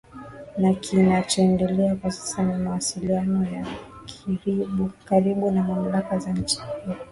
la 0.57 0.73
kinachoendelea 0.73 1.95
kwa 1.95 2.11
sasa 2.11 2.43
ni 2.43 2.63
mawasiliano 2.63 3.43
ya 3.45 3.67
karibu 5.05 5.51
na 5.51 5.63
mamlaka 5.63 6.19
za 6.19 6.31
nchi 6.31 6.59
hiyo 6.85 6.97